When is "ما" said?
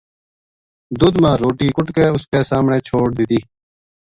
1.21-1.31